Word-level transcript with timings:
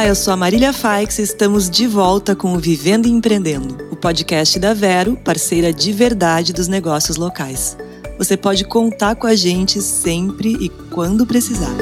Olá, 0.00 0.08
eu 0.08 0.14
sou 0.14 0.32
a 0.32 0.36
Marília 0.36 0.72
Faix 0.72 1.18
e 1.18 1.22
estamos 1.22 1.68
de 1.68 1.86
volta 1.86 2.34
com 2.34 2.54
o 2.54 2.58
Vivendo 2.58 3.04
e 3.04 3.10
Empreendendo, 3.10 3.76
o 3.92 3.96
podcast 3.96 4.58
da 4.58 4.72
Vero, 4.72 5.14
parceira 5.14 5.74
de 5.74 5.92
verdade 5.92 6.54
dos 6.54 6.68
negócios 6.68 7.18
locais. 7.18 7.76
Você 8.16 8.34
pode 8.34 8.64
contar 8.64 9.14
com 9.14 9.26
a 9.26 9.36
gente 9.36 9.82
sempre 9.82 10.56
e 10.58 10.70
quando 10.70 11.26
precisar. 11.26 11.76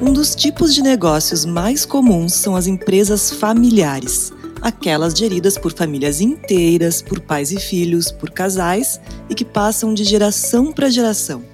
Um 0.00 0.10
dos 0.10 0.34
tipos 0.34 0.74
de 0.74 0.80
negócios 0.80 1.44
mais 1.44 1.84
comuns 1.84 2.32
são 2.32 2.56
as 2.56 2.66
empresas 2.66 3.30
familiares, 3.30 4.32
aquelas 4.62 5.12
geridas 5.12 5.58
por 5.58 5.74
famílias 5.74 6.22
inteiras, 6.22 7.02
por 7.02 7.20
pais 7.20 7.52
e 7.52 7.60
filhos, 7.60 8.10
por 8.10 8.30
casais 8.30 8.98
e 9.28 9.34
que 9.34 9.44
passam 9.44 9.92
de 9.92 10.02
geração 10.02 10.72
para 10.72 10.88
geração. 10.88 11.51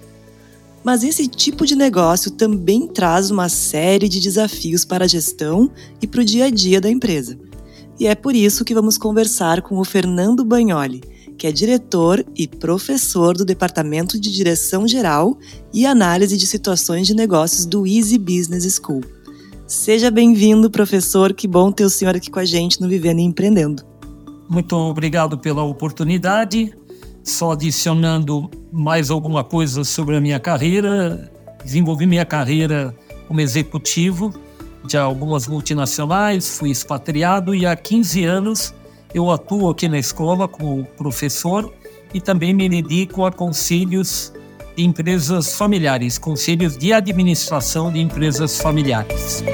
Mas 0.89 1.05
esse 1.05 1.29
tipo 1.29 1.67
de 1.67 1.77
negócio 1.77 2.31
também 2.31 2.89
traz 2.89 3.31
uma 3.31 3.51
série 3.51 4.09
de 4.09 4.19
desafios 4.21 4.87
para 4.87 5.05
a 5.05 5.07
gestão 5.07 5.71
e 6.01 6.07
para 6.07 6.23
o 6.23 6.25
dia 6.25 6.47
a 6.47 6.51
dia 6.51 6.81
da 6.81 6.89
empresa. 6.89 7.39
E 8.01 8.07
é 8.07 8.15
por 8.15 8.35
isso 8.35 8.65
que 8.65 8.73
vamos 8.73 8.97
conversar 8.97 9.61
com 9.61 9.77
o 9.77 9.85
Fernando 9.85 10.47
Bagnoli, 10.47 11.03
que 11.37 11.47
é 11.47 11.53
diretor 11.53 12.25
e 12.35 12.49
professor 12.49 13.37
do 13.37 13.45
Departamento 13.45 14.19
de 14.19 14.33
Direção 14.33 14.89
Geral 14.89 15.37
e 15.75 15.85
Análise 15.85 16.39
de 16.39 16.47
Situações 16.47 17.07
de 17.07 17.13
Negócios 17.13 17.67
do 17.67 17.87
Easy 17.87 18.17
Business 18.17 18.81
School. 18.83 19.03
Seja 19.67 20.11
bem-vindo, 20.11 20.71
professor. 20.71 21.35
Que 21.35 21.47
bom 21.47 21.71
ter 21.71 21.85
o 21.85 21.91
senhor 21.91 22.17
aqui 22.17 22.31
com 22.31 22.39
a 22.39 22.47
gente 22.47 22.81
no 22.81 22.89
Vivendo 22.89 23.19
e 23.19 23.25
Empreendendo. 23.25 23.85
Muito 24.49 24.75
obrigado 24.75 25.37
pela 25.37 25.63
oportunidade. 25.63 26.75
Só 27.29 27.53
adicionando 27.53 28.51
mais 28.73 29.11
alguma 29.11 29.45
coisa 29.45 29.85
sobre 29.85 30.17
a 30.17 30.21
minha 30.21 30.41
carreira, 30.41 31.31
desenvolvi 31.63 32.07
minha 32.07 32.25
carreira 32.25 32.95
como 33.29 33.39
executivo 33.39 34.33
de 34.87 34.97
algumas 34.97 35.47
multinacionais, 35.47 36.57
fui 36.57 36.71
expatriado 36.71 37.55
e 37.55 37.67
há 37.67 37.77
15 37.77 38.25
anos 38.25 38.75
eu 39.13 39.31
atuo 39.31 39.69
aqui 39.69 39.89
na 39.89 39.99
escola 39.99 40.49
como 40.49 40.87
professor 40.97 41.71
e 42.15 42.21
também 42.21 42.55
me 42.55 42.67
dedico 42.67 43.27
a 43.27 43.31
conselhos 43.31 44.33
de 44.75 44.83
empresas 44.83 45.55
familiares, 45.55 46.17
conselhos 46.17 46.79
de 46.79 46.95
administração 46.95 47.93
de 47.93 48.01
empresas 48.01 48.59
familiares. 48.59 49.45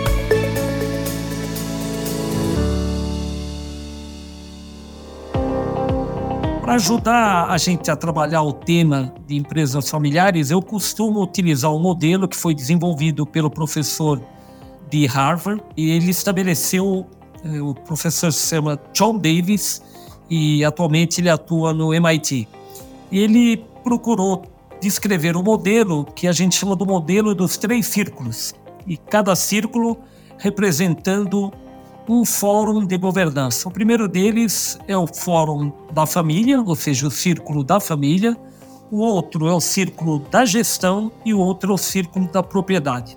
Ajudar 6.75 7.51
a 7.51 7.57
gente 7.57 7.89
a 7.89 7.95
trabalhar 7.95 8.43
o 8.43 8.53
tema 8.53 9.15
de 9.29 9.37
empresas 9.37 9.89
familiares, 9.89 10.51
eu 10.51 10.61
costumo 10.61 11.23
utilizar 11.23 11.73
um 11.73 11.79
modelo 11.79 12.27
que 12.27 12.37
foi 12.37 12.53
desenvolvido 12.53 13.25
pelo 13.25 13.49
professor 13.49 14.21
de 14.91 15.07
Harvard 15.07 15.63
e 15.77 15.91
ele 15.91 16.11
estabeleceu 16.11 17.07
é, 17.45 17.61
o 17.61 17.75
professor 17.75 18.33
se 18.33 18.49
chama 18.49 18.81
John 18.93 19.19
Davis 19.19 19.83
e 20.29 20.65
atualmente 20.65 21.21
ele 21.21 21.31
atua 21.31 21.73
no 21.73 21.95
MIT. 21.95 22.49
Ele 23.13 23.65
procurou 23.85 24.43
descrever 24.81 25.37
um 25.37 25.43
modelo 25.43 26.05
que 26.05 26.27
a 26.27 26.33
gente 26.33 26.57
chama 26.57 26.75
do 26.75 26.85
modelo 26.85 27.37
dos 27.37 27.57
três 27.57 27.87
círculos, 27.87 28.53
e 28.85 28.97
cada 28.97 29.37
círculo 29.37 29.97
representando 30.39 31.53
um 32.09 32.25
fórum 32.25 32.85
de 32.85 32.99
governança. 32.99 33.69
O 33.69 33.71
primeiro 33.71 34.09
deles 34.09 34.79
é 34.87 34.97
o 34.97 35.07
fórum 35.07 35.73
da 35.93 36.07
família, 36.07 36.61
ou 36.61 36.77
seja, 36.77 37.07
o 37.07 37.11
círculo 37.11 37.65
da 37.65 37.81
família. 37.81 38.37
O 38.91 38.99
outro 38.99 39.49
é 39.49 39.53
o 39.53 39.61
círculo 39.61 40.19
da 40.31 40.45
gestão 40.45 41.11
e 41.25 41.33
o 41.33 41.39
outro 41.39 41.73
é 41.73 41.75
o 41.75 41.79
círculo 41.79 42.29
da 42.29 42.43
propriedade. 42.43 43.17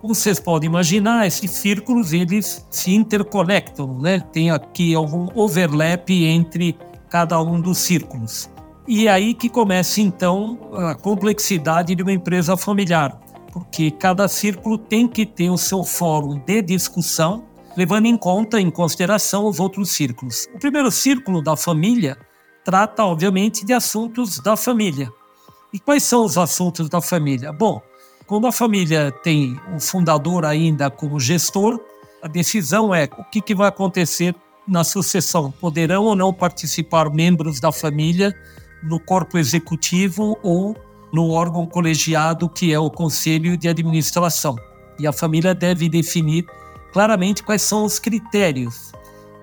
Como 0.00 0.14
vocês 0.14 0.38
podem 0.38 0.68
imaginar, 0.68 1.26
esses 1.26 1.50
círculos 1.50 2.12
eles 2.12 2.64
se 2.70 2.94
interconectam, 2.94 3.98
né? 3.98 4.20
Tem 4.20 4.50
aqui 4.50 4.94
algum 4.94 5.26
overlap 5.34 6.10
entre 6.10 6.76
cada 7.08 7.40
um 7.40 7.60
dos 7.60 7.78
círculos. 7.78 8.50
E 8.86 9.08
é 9.08 9.10
aí 9.10 9.34
que 9.34 9.48
começa 9.48 10.00
então 10.00 10.58
a 10.74 10.94
complexidade 10.94 11.94
de 11.94 12.02
uma 12.02 12.12
empresa 12.12 12.56
familiar, 12.56 13.18
porque 13.52 13.90
cada 13.90 14.28
círculo 14.28 14.78
tem 14.78 15.08
que 15.08 15.26
ter 15.26 15.50
o 15.50 15.58
seu 15.58 15.82
fórum 15.82 16.38
de 16.38 16.62
discussão, 16.62 17.42
levando 17.76 18.06
em 18.06 18.16
conta, 18.16 18.60
em 18.60 18.70
consideração, 18.70 19.46
os 19.46 19.60
outros 19.60 19.90
círculos. 19.90 20.48
O 20.54 20.58
primeiro 20.58 20.90
círculo 20.90 21.42
da 21.42 21.56
família 21.56 22.16
trata, 22.64 23.04
obviamente, 23.04 23.64
de 23.64 23.72
assuntos 23.72 24.40
da 24.40 24.56
família. 24.56 25.12
E 25.72 25.78
quais 25.78 26.02
são 26.02 26.24
os 26.24 26.38
assuntos 26.38 26.88
da 26.88 27.00
família? 27.00 27.52
Bom, 27.52 27.82
quando 28.26 28.46
a 28.46 28.52
família 28.52 29.12
tem 29.22 29.56
o 29.74 29.78
fundador 29.78 30.44
ainda 30.44 30.90
como 30.90 31.20
gestor, 31.20 31.78
a 32.22 32.26
decisão 32.26 32.94
é 32.94 33.08
o 33.18 33.24
que, 33.24 33.40
que 33.40 33.54
vai 33.54 33.68
acontecer 33.68 34.34
na 34.66 34.82
sucessão. 34.82 35.52
Poderão 35.52 36.04
ou 36.04 36.16
não 36.16 36.32
participar 36.32 37.10
membros 37.10 37.60
da 37.60 37.70
família 37.70 38.34
no 38.82 38.98
corpo 38.98 39.38
executivo 39.38 40.36
ou 40.42 40.76
no 41.12 41.30
órgão 41.30 41.66
colegiado 41.66 42.48
que 42.48 42.72
é 42.72 42.78
o 42.78 42.90
conselho 42.90 43.56
de 43.56 43.68
administração. 43.68 44.56
E 44.98 45.06
a 45.06 45.12
família 45.12 45.54
deve 45.54 45.88
definir 45.88 46.46
claramente 46.92 47.42
quais 47.42 47.62
são 47.62 47.84
os 47.84 47.98
critérios 47.98 48.92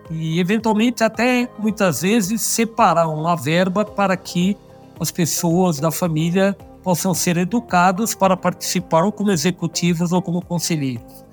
e 0.09 0.39
eventualmente 0.39 1.03
até 1.03 1.49
muitas 1.57 2.01
vezes 2.01 2.41
separar 2.41 3.07
uma 3.07 3.35
verba 3.35 3.85
para 3.85 4.15
que 4.17 4.57
as 4.99 5.11
pessoas 5.11 5.79
da 5.79 5.91
família 5.91 6.55
possam 6.83 7.13
ser 7.13 7.37
educados 7.37 8.13
para 8.13 8.35
participar 8.35 9.03
ou 9.03 9.11
como 9.11 9.31
executivos 9.31 10.11
ou 10.11 10.21
como 10.21 10.43
conselheiros. 10.43 11.23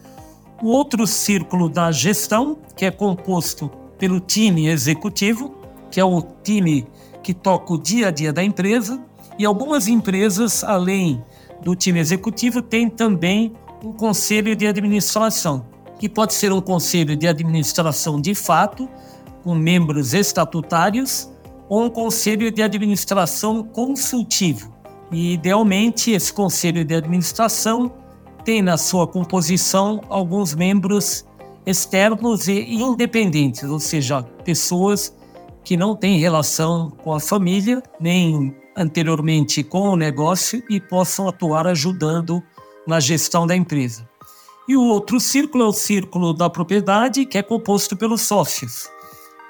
O 0.63 0.69
outro 0.69 1.07
círculo 1.07 1.69
da 1.69 1.91
gestão, 1.91 2.59
que 2.77 2.85
é 2.85 2.91
composto 2.91 3.71
pelo 3.99 4.21
time 4.21 4.69
executivo, 4.69 5.55
que 5.91 5.99
é 5.99 6.05
o 6.05 6.23
time 6.43 6.87
que 7.23 7.35
toca 7.35 7.73
o 7.75 7.79
dia 7.79 8.09
a 8.09 8.11
dia 8.11 8.33
da 8.33 8.43
empresa, 8.43 9.01
e 9.39 9.45
algumas 9.45 9.89
empresas, 9.89 10.63
além 10.63 11.23
do 11.63 11.75
time 11.75 11.99
executivo, 11.99 12.63
têm 12.63 12.89
também 12.89 13.53
um 13.83 13.93
conselho 13.93 14.55
de 14.55 14.67
administração, 14.67 15.65
que 16.01 16.09
pode 16.09 16.33
ser 16.33 16.51
um 16.51 16.63
conselho 16.63 17.15
de 17.15 17.29
administração 17.29 18.19
de 18.19 18.35
fato, 18.35 18.89
com 19.45 19.55
membros 19.55 20.15
estatutários, 20.15 21.31
ou 21.69 21.85
um 21.85 21.91
conselho 21.91 22.51
de 22.51 22.63
administração 22.63 23.63
consultivo, 23.63 24.75
e, 25.13 25.35
idealmente, 25.35 26.11
esse 26.13 26.33
conselho 26.33 26.87
de 26.87 26.95
administração 26.95 27.93
tem 28.47 28.63
na 28.63 28.79
sua 28.79 29.07
composição 29.07 30.01
alguns 30.09 30.55
membros 30.55 31.27
externos 31.67 32.49
e 32.49 32.77
independentes, 32.77 33.65
ou 33.65 33.79
seja, 33.79 34.23
pessoas 34.23 35.15
que 35.63 35.77
não 35.77 35.95
têm 35.95 36.19
relação 36.19 36.91
com 37.05 37.13
a 37.13 37.21
família, 37.21 37.83
nem 38.01 38.57
anteriormente 38.75 39.63
com 39.63 39.91
o 39.91 39.97
negócio 39.97 40.63
e 40.71 40.81
possam 40.81 41.29
atuar 41.29 41.67
ajudando 41.67 42.43
na 42.87 42.99
gestão 42.99 43.47
da 43.47 43.55
empresa. 43.55 44.10
E 44.71 44.77
o 44.77 44.85
outro 44.85 45.19
círculo 45.19 45.65
é 45.65 45.67
o 45.67 45.73
círculo 45.73 46.33
da 46.33 46.49
propriedade, 46.49 47.27
que 47.27 47.37
é 47.37 47.43
composto 47.43 47.97
pelos 47.97 48.23
sócios. 48.23 48.89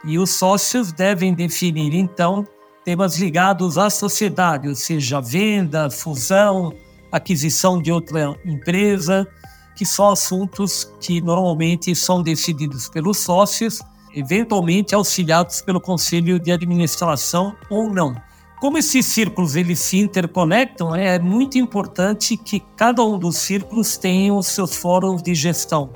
E 0.02 0.18
os 0.18 0.30
sócios 0.30 0.92
devem 0.92 1.34
definir, 1.34 1.92
então, 1.92 2.48
temas 2.86 3.18
ligados 3.18 3.76
à 3.76 3.90
sociedade, 3.90 4.66
ou 4.66 4.74
seja, 4.74 5.20
venda, 5.20 5.90
fusão, 5.90 6.72
aquisição 7.12 7.82
de 7.82 7.92
outra 7.92 8.34
empresa, 8.46 9.28
que 9.76 9.84
são 9.84 10.08
assuntos 10.08 10.90
que 10.98 11.20
normalmente 11.20 11.94
são 11.94 12.22
decididos 12.22 12.88
pelos 12.88 13.18
sócios, 13.18 13.82
eventualmente 14.14 14.94
auxiliados 14.94 15.60
pelo 15.60 15.82
conselho 15.82 16.40
de 16.40 16.50
administração 16.50 17.54
ou 17.68 17.92
não. 17.92 18.16
Como 18.60 18.76
esses 18.76 19.06
círculos 19.06 19.56
eles 19.56 19.78
se 19.78 19.98
interconectam, 19.98 20.94
é 20.94 21.18
muito 21.18 21.56
importante 21.56 22.36
que 22.36 22.60
cada 22.76 23.02
um 23.02 23.18
dos 23.18 23.38
círculos 23.38 23.96
tenha 23.96 24.34
os 24.34 24.48
seus 24.48 24.76
fóruns 24.76 25.22
de 25.22 25.34
gestão 25.34 25.90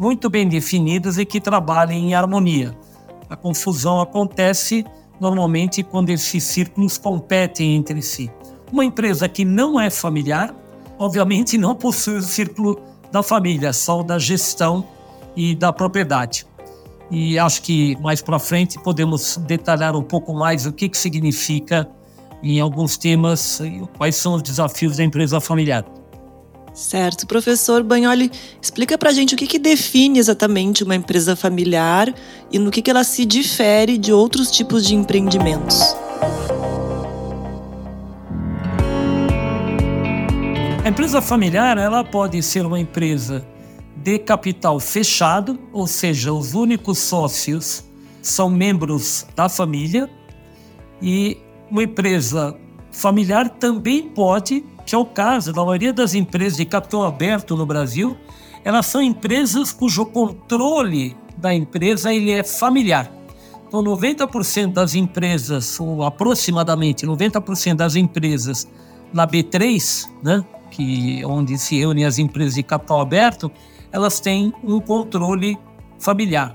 muito 0.00 0.30
bem 0.30 0.48
definidos 0.48 1.18
e 1.18 1.26
que 1.26 1.38
trabalhem 1.38 2.08
em 2.08 2.14
harmonia. 2.14 2.74
A 3.28 3.36
confusão 3.36 4.00
acontece 4.00 4.82
normalmente 5.20 5.82
quando 5.82 6.08
esses 6.08 6.42
círculos 6.42 6.96
competem 6.96 7.76
entre 7.76 8.00
si. 8.00 8.30
Uma 8.72 8.82
empresa 8.82 9.28
que 9.28 9.44
não 9.44 9.78
é 9.78 9.90
familiar, 9.90 10.54
obviamente 10.98 11.58
não 11.58 11.74
possui 11.74 12.16
o 12.16 12.22
círculo 12.22 12.80
da 13.12 13.22
família, 13.22 13.74
só 13.74 14.02
da 14.02 14.18
gestão 14.18 14.86
e 15.36 15.54
da 15.54 15.70
propriedade. 15.70 16.46
E 17.10 17.38
acho 17.38 17.60
que 17.60 17.94
mais 18.00 18.22
para 18.22 18.38
frente 18.38 18.78
podemos 18.78 19.36
detalhar 19.36 19.94
um 19.94 20.02
pouco 20.02 20.32
mais 20.32 20.64
o 20.64 20.72
que, 20.72 20.88
que 20.88 20.96
significa 20.96 21.86
em 22.42 22.60
alguns 22.60 22.96
temas, 22.96 23.60
quais 23.96 24.16
são 24.16 24.34
os 24.34 24.42
desafios 24.42 24.96
da 24.96 25.04
empresa 25.04 25.40
familiar. 25.40 25.84
Certo. 26.72 27.26
Professor 27.26 27.82
Bagnoli, 27.82 28.30
explica 28.62 28.96
para 28.96 29.10
a 29.10 29.12
gente 29.12 29.34
o 29.34 29.36
que, 29.36 29.46
que, 29.46 29.58
define 29.58 30.18
exatamente 30.18 30.84
uma 30.84 30.94
empresa 30.94 31.34
familiar 31.34 32.12
e 32.50 32.58
no 32.58 32.70
que, 32.70 32.80
que 32.80 32.90
ela 32.90 33.04
se 33.04 33.24
difere 33.24 33.98
de 33.98 34.12
outros 34.12 34.50
tipos 34.50 34.86
de 34.86 34.94
empreendimentos. 34.94 35.96
A 40.84 40.88
empresa 40.88 41.20
familiar 41.20 41.76
ela 41.76 42.02
pode 42.02 42.42
ser 42.42 42.64
uma 42.64 42.80
empresa 42.80 43.44
de 43.96 44.18
capital 44.18 44.80
fechado, 44.80 45.58
ou 45.72 45.86
seja, 45.86 46.32
os 46.32 46.54
únicos 46.54 46.98
sócios 46.98 47.84
são 48.22 48.48
membros 48.48 49.26
da 49.36 49.48
família, 49.48 50.08
e 51.02 51.36
uma 51.70 51.82
empresa 51.82 52.56
familiar 52.90 53.48
também 53.48 54.02
pode, 54.02 54.64
que 54.84 54.94
é 54.94 54.98
o 54.98 55.04
caso 55.04 55.52
da 55.52 55.64
maioria 55.64 55.92
das 55.92 56.14
empresas 56.14 56.56
de 56.56 56.64
capital 56.64 57.04
aberto 57.04 57.56
no 57.56 57.64
Brasil, 57.64 58.16
elas 58.64 58.86
são 58.86 59.00
empresas 59.00 59.72
cujo 59.72 60.04
controle 60.06 61.16
da 61.36 61.54
empresa 61.54 62.12
ele 62.12 62.32
é 62.32 62.42
familiar. 62.42 63.10
Então, 63.66 63.82
90% 63.82 64.72
das 64.72 64.94
empresas, 64.94 65.78
ou 65.78 66.02
aproximadamente 66.02 67.06
90% 67.06 67.76
das 67.76 67.94
empresas 67.94 68.68
na 69.12 69.26
B3, 69.26 70.06
né, 70.22 70.44
que 70.70 71.24
onde 71.24 71.56
se 71.56 71.78
reúnem 71.78 72.04
as 72.04 72.18
empresas 72.18 72.54
de 72.54 72.62
capital 72.62 73.00
aberto, 73.00 73.50
elas 73.92 74.18
têm 74.18 74.52
um 74.64 74.80
controle 74.80 75.56
familiar. 75.98 76.54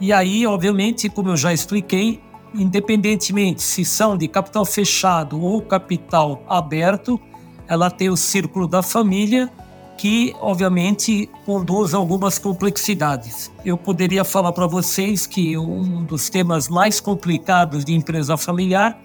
E 0.00 0.12
aí, 0.12 0.46
obviamente, 0.46 1.08
como 1.08 1.28
eu 1.28 1.36
já 1.36 1.52
expliquei, 1.52 2.20
independentemente 2.54 3.62
se 3.62 3.84
são 3.84 4.16
de 4.16 4.28
capital 4.28 4.64
fechado 4.64 5.40
ou 5.40 5.62
capital 5.62 6.42
aberto, 6.48 7.20
ela 7.68 7.90
tem 7.90 8.08
o 8.08 8.16
círculo 8.16 8.66
da 8.66 8.82
família 8.82 9.50
que, 9.96 10.34
obviamente, 10.40 11.28
conduz 11.44 11.92
algumas 11.92 12.38
complexidades. 12.38 13.52
Eu 13.64 13.76
poderia 13.76 14.24
falar 14.24 14.50
para 14.52 14.66
vocês 14.66 15.26
que 15.26 15.58
um 15.58 16.02
dos 16.04 16.30
temas 16.30 16.68
mais 16.68 17.00
complicados 17.00 17.84
de 17.84 17.92
empresa 17.94 18.36
familiar 18.36 18.98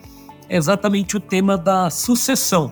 é 0.47 0.55
exatamente 0.55 1.17
o 1.17 1.19
tema 1.19 1.57
da 1.57 1.89
sucessão. 1.89 2.71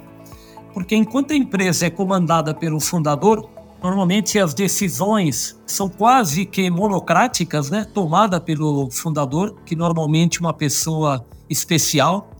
Porque 0.74 0.96
enquanto 0.96 1.32
a 1.32 1.36
empresa 1.36 1.86
é 1.88 1.90
comandada 1.90 2.54
pelo 2.54 2.80
fundador, 2.80 3.50
normalmente 3.84 4.40
as 4.40 4.54
decisões 4.54 5.60
são 5.66 5.90
quase 5.90 6.46
que 6.46 6.70
monocráticas, 6.70 7.70
né? 7.70 7.86
Tomada 7.94 8.40
pelo 8.40 8.90
fundador, 8.90 9.58
que 9.66 9.76
normalmente 9.76 10.40
uma 10.40 10.54
pessoa 10.54 11.26
especial, 11.50 12.32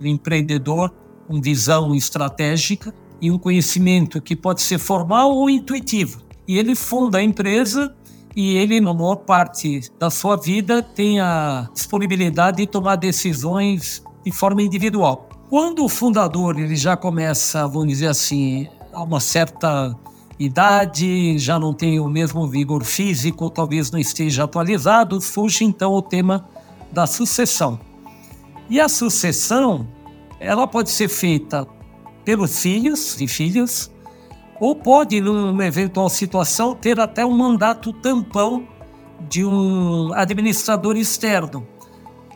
um 0.00 0.06
empreendedor 0.06 0.92
com 1.28 1.40
visão 1.40 1.94
estratégica 1.94 2.92
e 3.20 3.30
um 3.30 3.38
conhecimento 3.38 4.20
que 4.20 4.34
pode 4.34 4.60
ser 4.60 4.78
formal 4.78 5.30
ou 5.30 5.48
intuitivo. 5.48 6.20
E 6.48 6.58
ele 6.58 6.74
funda 6.74 7.18
a 7.18 7.22
empresa 7.22 7.94
e 8.34 8.56
ele, 8.56 8.80
na 8.80 8.92
maior 8.92 9.16
parte 9.16 9.82
da 10.00 10.10
sua 10.10 10.36
vida, 10.36 10.82
tem 10.82 11.20
a 11.20 11.70
disponibilidade 11.72 12.56
de 12.56 12.66
tomar 12.66 12.96
decisões 12.96 14.02
de 14.24 14.32
forma 14.32 14.60
individual. 14.60 15.28
Quando 15.48 15.84
o 15.84 15.88
fundador 15.88 16.58
ele 16.58 16.74
já 16.74 16.96
começa, 16.96 17.68
vamos 17.68 17.88
dizer 17.88 18.08
assim, 18.08 18.66
a 18.92 19.04
uma 19.04 19.20
certa 19.20 19.94
idade, 20.44 21.38
já 21.38 21.58
não 21.58 21.72
tem 21.72 22.00
o 22.00 22.08
mesmo 22.08 22.46
vigor 22.48 22.84
físico, 22.84 23.50
talvez 23.50 23.90
não 23.90 23.98
esteja 23.98 24.44
atualizado, 24.44 25.20
surge 25.20 25.64
então 25.64 25.92
o 25.92 26.02
tema 26.02 26.48
da 26.90 27.06
sucessão. 27.06 27.78
E 28.68 28.80
a 28.80 28.88
sucessão, 28.88 29.86
ela 30.40 30.66
pode 30.66 30.90
ser 30.90 31.08
feita 31.08 31.66
pelos 32.24 32.60
filhos 32.60 33.20
e 33.20 33.26
filhas, 33.26 33.90
ou 34.60 34.74
pode, 34.74 35.20
numa 35.20 35.66
eventual 35.66 36.08
situação, 36.08 36.74
ter 36.74 37.00
até 37.00 37.26
um 37.26 37.36
mandato 37.36 37.92
tampão 37.92 38.66
de 39.28 39.44
um 39.44 40.12
administrador 40.12 40.96
externo. 40.96 41.66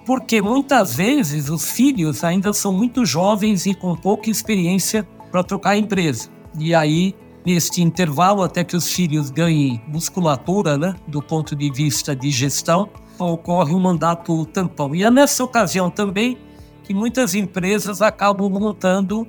Porque 0.04 0.40
muitas 0.40 0.94
vezes 0.94 1.48
os 1.48 1.70
filhos 1.70 2.22
ainda 2.22 2.52
são 2.52 2.72
muito 2.72 3.04
jovens 3.04 3.66
e 3.66 3.74
com 3.74 3.94
pouca 3.96 4.30
experiência 4.30 5.06
para 5.30 5.42
trocar 5.42 5.70
a 5.70 5.76
empresa. 5.76 6.30
E 6.58 6.74
aí 6.74 7.14
neste 7.46 7.80
intervalo 7.80 8.42
até 8.42 8.64
que 8.64 8.76
os 8.76 8.92
filhos 8.92 9.30
ganhem 9.30 9.80
musculatura, 9.86 10.76
né, 10.76 10.96
do 11.06 11.22
ponto 11.22 11.54
de 11.54 11.70
vista 11.70 12.14
de 12.14 12.28
gestão, 12.28 12.88
ocorre 13.16 13.72
um 13.72 13.78
mandato 13.78 14.44
tampão. 14.46 14.92
E 14.96 15.04
é 15.04 15.10
nessa 15.12 15.44
ocasião 15.44 15.88
também 15.88 16.36
que 16.82 16.92
muitas 16.92 17.36
empresas 17.36 18.02
acabam 18.02 18.50
montando 18.50 19.24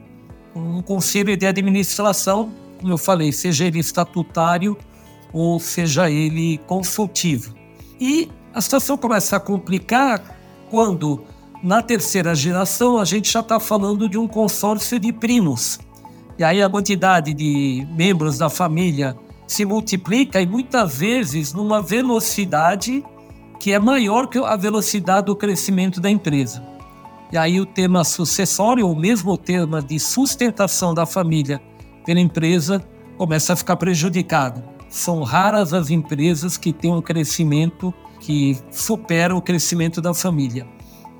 um 0.55 0.81
conselho 0.81 1.37
de 1.37 1.45
administração, 1.45 2.51
como 2.79 2.91
eu 2.91 2.97
falei, 2.97 3.31
seja 3.31 3.65
ele 3.65 3.77
estatutário 3.77 4.75
ou 5.31 5.59
seja 5.59 6.09
ele 6.09 6.57
consultivo. 6.65 7.53
E 7.99 8.31
a 8.51 8.61
situação 8.61 8.97
começa 8.97 9.35
a 9.35 9.39
complicar 9.39 10.35
quando, 10.71 11.23
na 11.61 11.83
terceira 11.83 12.33
geração, 12.33 12.97
a 12.97 13.05
gente 13.05 13.31
já 13.31 13.41
está 13.41 13.59
falando 13.59 14.09
de 14.09 14.17
um 14.17 14.27
consórcio 14.27 14.99
de 14.99 15.13
primos. 15.13 15.79
E 16.37 16.43
aí 16.43 16.61
a 16.61 16.69
quantidade 16.69 17.33
de 17.33 17.87
membros 17.95 18.37
da 18.37 18.49
família 18.49 19.17
se 19.47 19.65
multiplica 19.65 20.39
e 20.41 20.45
muitas 20.45 20.97
vezes 20.97 21.53
numa 21.53 21.81
velocidade 21.81 23.03
que 23.59 23.71
é 23.71 23.79
maior 23.79 24.27
que 24.27 24.37
a 24.37 24.55
velocidade 24.55 25.25
do 25.25 25.35
crescimento 25.35 25.99
da 25.99 26.09
empresa. 26.09 26.63
E 27.31 27.37
aí 27.37 27.59
o 27.59 27.65
tema 27.65 28.03
sucessório, 28.03 28.87
ou 28.87 28.95
mesmo 28.95 29.31
o 29.31 29.37
tema 29.37 29.81
de 29.81 29.99
sustentação 29.99 30.93
da 30.93 31.05
família 31.05 31.61
pela 32.05 32.19
empresa, 32.19 32.83
começa 33.17 33.53
a 33.53 33.55
ficar 33.55 33.75
prejudicado. 33.75 34.63
São 34.89 35.23
raras 35.23 35.73
as 35.73 35.89
empresas 35.89 36.55
que 36.55 36.71
têm 36.71 36.93
um 36.93 37.01
crescimento 37.01 37.93
que 38.19 38.57
supera 38.71 39.35
o 39.35 39.41
crescimento 39.41 40.01
da 40.01 40.13
família. 40.13 40.65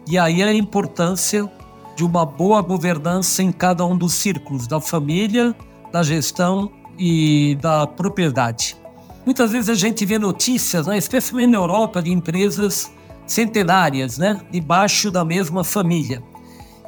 E 0.08 0.18
aí 0.18 0.42
a 0.42 0.54
importância 0.54 1.52
de 1.98 2.04
uma 2.04 2.24
boa 2.24 2.62
governança 2.62 3.42
em 3.42 3.52
cada 3.52 3.84
um 3.84 3.98
dos 3.98 4.14
círculos 4.14 4.68
da 4.68 4.80
família, 4.80 5.56
da 5.92 6.04
gestão 6.04 6.72
e 6.96 7.58
da 7.60 7.88
propriedade. 7.88 8.78
Muitas 9.26 9.52
vezes 9.52 9.68
a 9.68 9.74
gente 9.74 10.06
vê 10.06 10.20
notícias, 10.20 10.86
né, 10.86 10.96
especialmente 10.96 11.50
na 11.50 11.58
Europa, 11.58 12.00
de 12.00 12.12
empresas 12.12 12.94
centenárias, 13.26 14.20
né, 14.20 14.40
debaixo 14.52 15.10
da 15.10 15.26
mesma 15.26 15.64
família. 15.64 16.22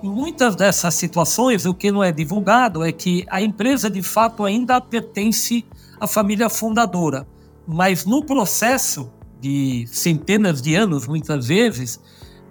Em 0.04 0.10
muitas 0.10 0.56
dessas 0.56 0.94
situações, 0.94 1.66
o 1.66 1.74
que 1.74 1.92
não 1.92 2.04
é 2.04 2.12
divulgado 2.12 2.86
é 2.86 2.92
que 2.92 3.26
a 3.32 3.42
empresa 3.42 3.90
de 3.90 4.04
fato 4.04 4.46
ainda 4.46 4.80
pertence 4.80 5.66
à 6.00 6.06
família 6.06 6.50
fundadora, 6.50 7.28
mas 7.68 8.06
no 8.06 8.24
processo 8.24 9.12
de 9.42 9.88
centenas 9.88 10.62
de 10.62 10.76
anos, 10.76 11.08
muitas 11.08 11.48
vezes, 11.48 12.00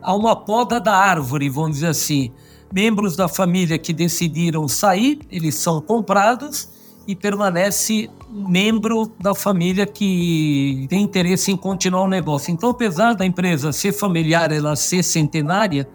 há 0.00 0.14
uma 0.14 0.36
poda 0.36 0.80
da 0.80 0.94
árvore, 0.94 1.48
vamos 1.48 1.74
dizer 1.74 1.88
assim 1.88 2.32
membros 2.72 3.16
da 3.16 3.28
família 3.28 3.78
que 3.78 3.92
decidiram 3.92 4.68
sair, 4.68 5.20
eles 5.30 5.54
são 5.54 5.80
comprados 5.80 6.68
e 7.06 7.16
permanece 7.16 8.10
membro 8.30 9.10
da 9.18 9.34
família 9.34 9.86
que 9.86 10.86
tem 10.90 11.02
interesse 11.02 11.50
em 11.50 11.56
continuar 11.56 12.02
o 12.02 12.08
negócio. 12.08 12.52
Então, 12.52 12.70
apesar 12.70 13.14
da 13.14 13.24
empresa 13.24 13.72
ser 13.72 13.92
familiar, 13.92 14.52
ela 14.52 14.76
ser 14.76 15.02
centenária, 15.02 15.88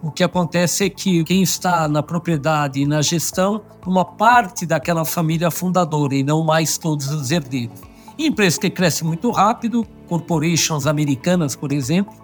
o 0.00 0.10
que 0.10 0.22
acontece 0.22 0.84
é 0.84 0.88
que 0.88 1.24
quem 1.24 1.42
está 1.42 1.88
na 1.88 2.02
propriedade 2.02 2.80
e 2.80 2.86
na 2.86 3.02
gestão, 3.02 3.60
uma 3.84 4.04
parte 4.04 4.64
daquela 4.64 5.04
família 5.04 5.50
fundadora 5.50 6.14
e 6.14 6.22
não 6.22 6.44
mais 6.44 6.78
todos 6.78 7.08
os 7.10 7.30
herdeiros. 7.30 7.80
empresas 8.16 8.58
que 8.58 8.70
crescem 8.70 9.06
muito 9.06 9.30
rápido, 9.30 9.84
corporations 10.08 10.86
americanas, 10.86 11.56
por 11.56 11.72
exemplo, 11.72 12.14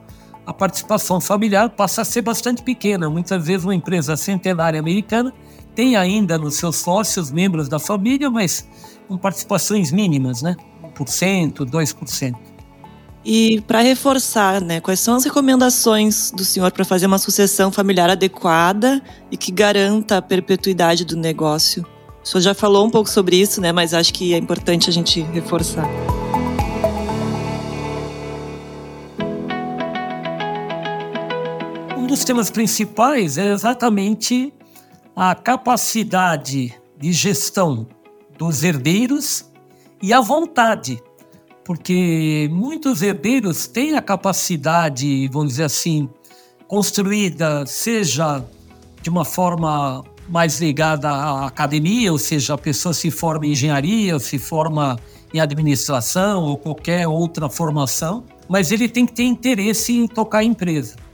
a 0.46 0.54
participação 0.54 1.20
familiar 1.20 1.68
passa 1.70 2.02
a 2.02 2.04
ser 2.04 2.22
bastante 2.22 2.62
pequena. 2.62 3.10
Muitas 3.10 3.44
vezes 3.44 3.64
uma 3.64 3.74
empresa 3.74 4.16
centenária 4.16 4.78
americana 4.78 5.32
tem 5.74 5.96
ainda 5.96 6.38
nos 6.38 6.54
seus 6.54 6.76
sócios 6.76 7.30
membros 7.30 7.68
da 7.68 7.78
família, 7.78 8.30
mas 8.30 8.66
com 9.08 9.18
participações 9.18 9.90
mínimas, 9.90 10.40
né? 10.40 10.56
1%, 10.82 11.66
2%. 11.66 12.34
E 13.28 13.60
para 13.62 13.80
reforçar, 13.80 14.60
né, 14.60 14.80
quais 14.80 15.00
são 15.00 15.16
as 15.16 15.24
recomendações 15.24 16.30
do 16.30 16.44
senhor 16.44 16.70
para 16.70 16.84
fazer 16.84 17.06
uma 17.06 17.18
sucessão 17.18 17.72
familiar 17.72 18.08
adequada 18.08 19.02
e 19.32 19.36
que 19.36 19.50
garanta 19.50 20.18
a 20.18 20.22
perpetuidade 20.22 21.04
do 21.04 21.16
negócio? 21.16 21.84
O 22.22 22.26
senhor 22.26 22.40
já 22.40 22.54
falou 22.54 22.86
um 22.86 22.90
pouco 22.90 23.10
sobre 23.10 23.36
isso, 23.36 23.60
né, 23.60 23.72
mas 23.72 23.92
acho 23.92 24.14
que 24.14 24.32
é 24.32 24.38
importante 24.38 24.88
a 24.88 24.92
gente 24.92 25.22
reforçar. 25.22 25.88
Dos 32.16 32.24
temas 32.24 32.50
principais 32.50 33.36
é 33.36 33.52
exatamente 33.52 34.50
a 35.14 35.34
capacidade 35.34 36.74
de 36.98 37.12
gestão 37.12 37.86
dos 38.38 38.64
herdeiros 38.64 39.44
e 40.02 40.14
a 40.14 40.22
vontade, 40.22 40.98
porque 41.62 42.48
muitos 42.50 43.02
herdeiros 43.02 43.66
têm 43.66 43.96
a 43.96 44.00
capacidade, 44.00 45.28
vamos 45.28 45.50
dizer 45.50 45.64
assim, 45.64 46.08
construída, 46.66 47.66
seja 47.66 48.42
de 49.02 49.10
uma 49.10 49.26
forma 49.26 50.02
mais 50.26 50.58
ligada 50.58 51.10
à 51.10 51.46
academia, 51.46 52.10
ou 52.10 52.18
seja, 52.18 52.54
a 52.54 52.58
pessoa 52.58 52.94
se 52.94 53.10
forma 53.10 53.44
em 53.44 53.52
engenharia, 53.52 54.18
se 54.18 54.38
forma 54.38 54.98
em 55.34 55.38
administração 55.38 56.44
ou 56.44 56.56
qualquer 56.56 57.06
outra 57.06 57.50
formação, 57.50 58.24
mas 58.48 58.72
ele 58.72 58.88
tem 58.88 59.04
que 59.04 59.12
ter 59.12 59.24
interesse 59.24 59.92
em 59.92 60.08
tocar 60.08 60.38
a 60.38 60.44
empresa. 60.44 61.05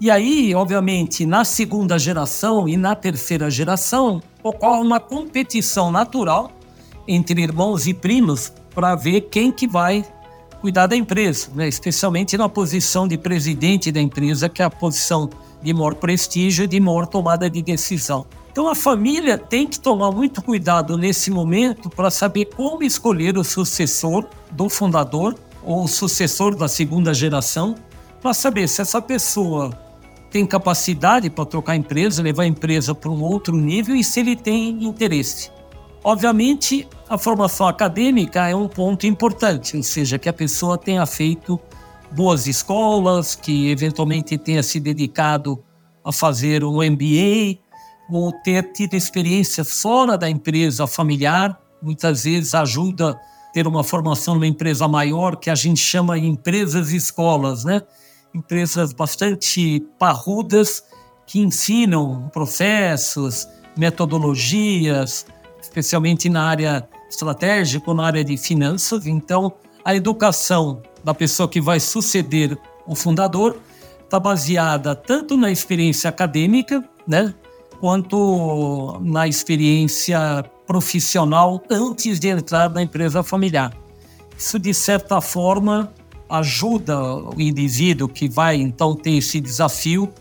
E 0.00 0.10
aí, 0.10 0.54
obviamente, 0.54 1.26
na 1.26 1.44
segunda 1.44 1.98
geração 1.98 2.66
e 2.66 2.74
na 2.74 2.94
terceira 2.94 3.50
geração, 3.50 4.22
ocorre 4.42 4.80
uma 4.80 4.98
competição 4.98 5.92
natural 5.92 6.50
entre 7.06 7.42
irmãos 7.42 7.86
e 7.86 7.92
primos 7.92 8.50
para 8.74 8.94
ver 8.94 9.20
quem 9.30 9.52
que 9.52 9.68
vai 9.68 10.02
cuidar 10.58 10.86
da 10.86 10.96
empresa, 10.96 11.50
né? 11.54 11.68
especialmente 11.68 12.34
na 12.38 12.48
posição 12.48 13.06
de 13.06 13.18
presidente 13.18 13.92
da 13.92 14.00
empresa, 14.00 14.48
que 14.48 14.62
é 14.62 14.64
a 14.64 14.70
posição 14.70 15.28
de 15.62 15.74
maior 15.74 15.94
prestígio 15.94 16.64
e 16.64 16.66
de 16.66 16.80
maior 16.80 17.06
tomada 17.06 17.50
de 17.50 17.60
decisão. 17.60 18.24
Então 18.50 18.68
a 18.68 18.74
família 18.74 19.36
tem 19.36 19.66
que 19.66 19.78
tomar 19.78 20.10
muito 20.10 20.40
cuidado 20.40 20.96
nesse 20.96 21.30
momento 21.30 21.90
para 21.90 22.10
saber 22.10 22.46
como 22.46 22.82
escolher 22.82 23.36
o 23.36 23.44
sucessor 23.44 24.24
do 24.50 24.66
fundador 24.70 25.34
ou 25.62 25.84
o 25.84 25.88
sucessor 25.88 26.54
da 26.54 26.68
segunda 26.68 27.12
geração, 27.12 27.74
para 28.22 28.32
saber 28.32 28.66
se 28.66 28.80
essa 28.80 29.00
pessoa 29.00 29.89
tem 30.30 30.46
capacidade 30.46 31.28
para 31.28 31.44
trocar 31.44 31.76
empresa, 31.76 32.22
levar 32.22 32.44
a 32.44 32.46
empresa 32.46 32.94
para 32.94 33.10
um 33.10 33.22
outro 33.22 33.56
nível 33.56 33.96
e 33.96 34.04
se 34.04 34.20
ele 34.20 34.36
tem 34.36 34.84
interesse. 34.84 35.50
Obviamente, 36.02 36.88
a 37.08 37.18
formação 37.18 37.66
acadêmica 37.66 38.48
é 38.48 38.54
um 38.54 38.68
ponto 38.68 39.06
importante, 39.06 39.76
ou 39.76 39.82
seja, 39.82 40.18
que 40.18 40.28
a 40.28 40.32
pessoa 40.32 40.78
tenha 40.78 41.04
feito 41.04 41.60
boas 42.12 42.46
escolas, 42.46 43.34
que 43.34 43.70
eventualmente 43.70 44.38
tenha 44.38 44.62
se 44.62 44.80
dedicado 44.80 45.62
a 46.04 46.12
fazer 46.12 46.64
um 46.64 46.76
MBA, 46.76 47.58
ou 48.10 48.32
ter 48.32 48.72
tido 48.72 48.94
experiência 48.94 49.64
fora 49.64 50.16
da 50.16 50.28
empresa 50.28 50.86
familiar, 50.86 51.60
muitas 51.82 52.24
vezes 52.24 52.54
ajuda 52.54 53.18
ter 53.52 53.66
uma 53.66 53.84
formação 53.84 54.34
numa 54.34 54.46
empresa 54.46 54.88
maior, 54.88 55.36
que 55.36 55.50
a 55.50 55.54
gente 55.54 55.80
chama 55.80 56.18
de 56.18 56.26
empresas 56.26 56.92
escolas, 56.92 57.64
né? 57.64 57.82
Empresas 58.34 58.92
bastante 58.92 59.80
parrudas 59.98 60.84
que 61.26 61.40
ensinam 61.40 62.28
processos, 62.32 63.48
metodologias, 63.76 65.26
especialmente 65.60 66.28
na 66.28 66.44
área 66.44 66.88
estratégica, 67.08 67.92
na 67.94 68.04
área 68.04 68.24
de 68.24 68.36
finanças. 68.36 69.06
Então, 69.06 69.52
a 69.84 69.94
educação 69.94 70.82
da 71.02 71.14
pessoa 71.14 71.48
que 71.48 71.60
vai 71.60 71.80
suceder 71.80 72.58
o 72.86 72.94
fundador 72.94 73.56
está 74.02 74.18
baseada 74.18 74.94
tanto 74.94 75.36
na 75.36 75.50
experiência 75.50 76.10
acadêmica, 76.10 76.84
né, 77.06 77.32
quanto 77.78 78.98
na 79.00 79.26
experiência 79.26 80.44
profissional 80.66 81.62
antes 81.70 82.20
de 82.20 82.28
entrar 82.28 82.68
na 82.70 82.82
empresa 82.82 83.22
familiar. 83.22 83.72
Isso, 84.36 84.58
de 84.58 84.74
certa 84.74 85.20
forma, 85.20 85.92
ajuda 86.30 86.98
o 87.02 87.40
indivíduo 87.40 88.08
que 88.08 88.28
vai 88.28 88.56
então 88.56 88.94
ter 88.94 89.12
esse 89.12 89.40
desafio 89.40 90.12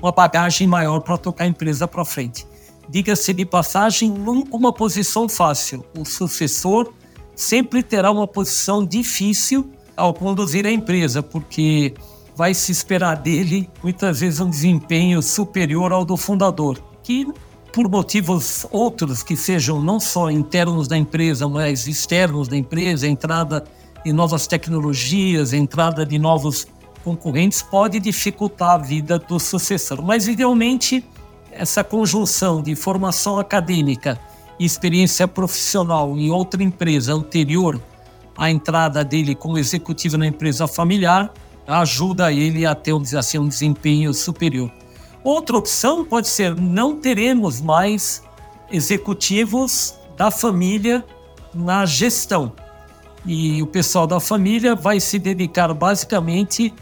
uma 0.00 0.12
bagagem 0.12 0.66
maior 0.66 1.00
para 1.00 1.18
tocar 1.18 1.44
a 1.44 1.46
empresa 1.46 1.88
para 1.88 2.04
frente. 2.04 2.46
Diga-se 2.88 3.32
de 3.32 3.44
passagem, 3.44 4.10
nunca 4.10 4.56
uma 4.56 4.72
posição 4.72 5.28
fácil. 5.28 5.84
O 5.98 6.04
sucessor 6.04 6.92
sempre 7.34 7.82
terá 7.82 8.10
uma 8.10 8.26
posição 8.26 8.84
difícil 8.84 9.70
ao 9.96 10.12
conduzir 10.12 10.66
a 10.66 10.70
empresa, 10.70 11.22
porque 11.22 11.94
vai 12.36 12.52
se 12.52 12.72
esperar 12.72 13.16
dele 13.16 13.68
muitas 13.82 14.20
vezes 14.20 14.40
um 14.40 14.50
desempenho 14.50 15.22
superior 15.22 15.92
ao 15.92 16.04
do 16.04 16.16
fundador, 16.16 16.78
que 17.02 17.26
por 17.72 17.88
motivos 17.88 18.66
outros 18.70 19.22
que 19.22 19.36
sejam 19.36 19.80
não 19.80 19.98
só 19.98 20.30
internos 20.30 20.86
da 20.86 20.96
empresa, 20.96 21.48
mas 21.48 21.88
externos 21.88 22.46
da 22.46 22.56
empresa, 22.56 23.08
entrada 23.08 23.64
de 24.04 24.12
novas 24.12 24.46
tecnologias, 24.46 25.52
entrada 25.52 26.04
de 26.04 26.18
novos 26.18 26.66
concorrentes, 27.02 27.62
pode 27.62 27.98
dificultar 27.98 28.72
a 28.72 28.78
vida 28.78 29.18
do 29.18 29.38
sucessor. 29.38 30.02
Mas 30.02 30.28
idealmente 30.28 31.04
essa 31.50 31.84
conjunção 31.84 32.60
de 32.60 32.74
formação 32.74 33.38
acadêmica 33.38 34.18
e 34.58 34.64
experiência 34.64 35.26
profissional 35.26 36.16
em 36.18 36.30
outra 36.30 36.62
empresa 36.62 37.14
anterior 37.14 37.80
à 38.36 38.50
entrada 38.50 39.04
dele 39.04 39.34
como 39.34 39.58
executivo 39.58 40.18
na 40.18 40.26
empresa 40.26 40.66
familiar 40.66 41.32
ajuda 41.66 42.32
ele 42.32 42.66
a 42.66 42.74
ter 42.74 42.94
assim, 43.16 43.38
um 43.38 43.48
desempenho 43.48 44.12
superior. 44.12 44.70
Outra 45.22 45.56
opção 45.56 46.04
pode 46.04 46.28
ser 46.28 46.54
não 46.54 47.00
teremos 47.00 47.60
mais 47.60 48.22
executivos 48.70 49.94
da 50.16 50.30
família 50.30 51.04
na 51.54 51.86
gestão. 51.86 52.52
E 53.26 53.62
o 53.62 53.66
pessoal 53.66 54.06
da 54.06 54.20
família 54.20 54.74
vai 54.74 55.00
se 55.00 55.18
dedicar 55.18 55.72
basicamente 55.72 56.72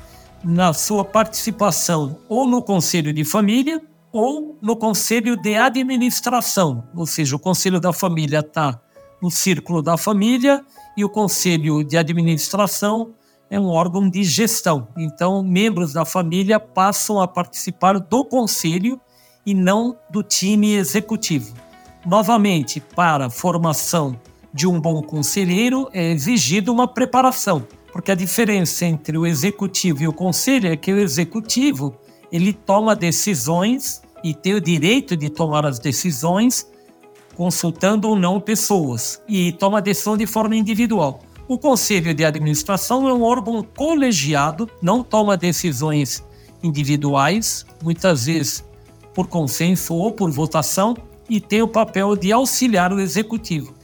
na 0.43 0.73
sua 0.73 1.05
participação 1.05 2.19
ou 2.29 2.47
no 2.47 2.61
conselho 2.61 3.13
de 3.13 3.25
família 3.25 3.81
ou 4.11 4.59
no 4.61 4.77
conselho 4.77 5.37
de 5.37 5.55
administração, 5.55 6.85
ou 6.95 7.07
seja, 7.07 7.35
o 7.35 7.39
conselho 7.39 7.81
da 7.81 7.93
família 7.93 8.41
está 8.41 8.79
no 9.23 9.31
círculo 9.31 9.81
da 9.81 9.97
família 9.97 10.63
e 10.97 11.05
o 11.05 11.09
conselho 11.09 11.83
de 11.83 11.97
administração 11.97 13.15
é 13.49 13.59
um 13.59 13.69
órgão 13.69 14.09
de 14.09 14.23
gestão. 14.25 14.89
Então, 14.97 15.43
membros 15.43 15.93
da 15.93 16.05
família 16.05 16.59
passam 16.59 17.21
a 17.21 17.29
participar 17.29 17.99
do 17.99 18.25
conselho 18.25 19.01
e 19.47 19.55
não 19.55 19.97
do 20.11 20.23
time 20.23 20.75
executivo. 20.75 21.55
Novamente, 22.05 22.81
para 22.81 23.31
formação 23.31 24.19
de 24.53 24.67
um 24.67 24.81
bom 24.81 25.03
conselheiro 25.03 25.89
é 25.93 26.11
exigida 26.11 26.71
uma 26.71 26.87
preparação, 26.87 27.67
porque 27.93 28.11
a 28.11 28.15
diferença 28.15 28.85
entre 28.85 29.17
o 29.17 29.27
executivo 29.27 30.03
e 30.03 30.09
o 30.09 30.13
conselho 30.13 30.71
é 30.71 30.77
que 30.77 30.93
o 30.93 30.99
executivo 30.99 31.95
ele 32.31 32.53
toma 32.53 32.95
decisões 32.95 34.03
e 34.23 34.35
tem 34.35 34.55
o 34.55 34.61
direito 34.61 35.17
de 35.17 35.29
tomar 35.29 35.67
as 35.67 35.79
decisões 35.79 36.67
consultando 37.35 38.09
ou 38.09 38.17
não 38.17 38.41
pessoas 38.41 39.23
e 39.29 39.53
toma 39.53 39.81
decisão 39.81 40.17
de 40.17 40.27
forma 40.27 40.55
individual. 40.55 41.21
O 41.49 41.59
conselho 41.59 42.15
de 42.15 42.25
administração 42.25 43.09
é 43.09 43.13
um 43.13 43.23
órgão 43.23 43.63
colegiado, 43.63 44.69
não 44.81 45.03
toma 45.03 45.37
decisões 45.37 46.23
individuais, 46.63 47.67
muitas 47.83 48.27
vezes 48.27 48.65
por 49.13 49.27
consenso 49.27 49.95
ou 49.95 50.13
por 50.13 50.31
votação, 50.31 50.97
e 51.29 51.41
tem 51.41 51.63
o 51.63 51.69
papel 51.69 52.17
de 52.17 52.33
auxiliar 52.33 52.93
o 52.93 53.01
executivo. 53.01 53.75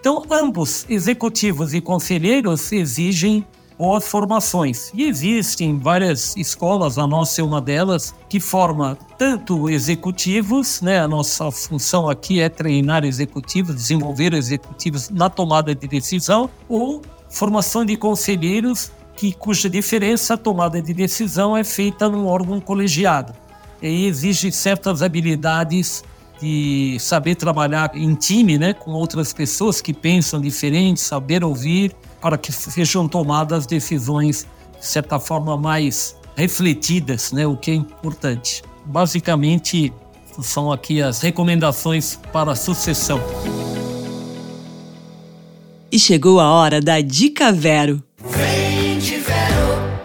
Então, 0.00 0.22
ambos, 0.30 0.86
executivos 0.88 1.74
e 1.74 1.80
conselheiros, 1.80 2.72
exigem 2.72 3.44
boas 3.78 4.08
formações. 4.08 4.90
E 4.94 5.04
existem 5.04 5.78
várias 5.78 6.34
escolas, 6.38 6.96
a 6.96 7.06
nossa 7.06 7.42
é 7.42 7.44
uma 7.44 7.60
delas, 7.60 8.14
que 8.26 8.40
forma 8.40 8.96
tanto 9.18 9.68
executivos, 9.68 10.80
né? 10.80 11.00
A 11.00 11.06
nossa 11.06 11.50
função 11.50 12.08
aqui 12.08 12.40
é 12.40 12.48
treinar 12.48 13.04
executivos, 13.04 13.74
desenvolver 13.74 14.32
executivos 14.32 15.10
na 15.10 15.28
tomada 15.28 15.74
de 15.74 15.86
decisão, 15.86 16.48
ou 16.66 17.02
formação 17.28 17.84
de 17.84 17.94
conselheiros, 17.94 18.90
que, 19.16 19.34
cuja 19.34 19.68
diferença, 19.68 20.32
a 20.32 20.38
tomada 20.38 20.80
de 20.80 20.94
decisão 20.94 21.54
é 21.54 21.62
feita 21.62 22.08
num 22.08 22.26
órgão 22.26 22.58
colegiado. 22.58 23.34
E 23.82 24.06
exige 24.06 24.50
certas 24.50 25.02
habilidades 25.02 26.02
de 26.40 26.96
saber 26.98 27.34
trabalhar 27.34 27.90
em 27.94 28.14
time, 28.14 28.56
né, 28.58 28.72
com 28.72 28.92
outras 28.92 29.32
pessoas 29.32 29.80
que 29.80 29.92
pensam 29.92 30.40
diferente, 30.40 31.00
saber 31.00 31.44
ouvir, 31.44 31.94
para 32.20 32.38
que 32.38 32.50
sejam 32.50 33.06
tomadas 33.06 33.66
decisões, 33.66 34.46
de 34.78 34.86
certa 34.86 35.18
forma, 35.18 35.56
mais 35.56 36.16
refletidas, 36.36 37.32
né, 37.32 37.46
o 37.46 37.56
que 37.56 37.70
é 37.70 37.74
importante. 37.74 38.62
Basicamente, 38.86 39.92
são 40.42 40.72
aqui 40.72 41.02
as 41.02 41.20
recomendações 41.20 42.18
para 42.32 42.52
a 42.52 42.56
sucessão. 42.56 43.20
E 45.92 45.98
chegou 45.98 46.40
a 46.40 46.48
hora 46.48 46.80
da 46.80 47.00
Dica 47.00 47.52
Vero. 47.52 48.02
Vem 48.24 48.98
de 48.98 49.16
Vero! 49.16 50.00